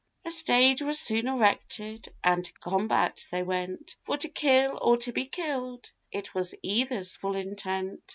[0.25, 5.11] A stage was soon erected, and to combat they went, For to kill, or to
[5.11, 8.01] be killed, it was either's full intent.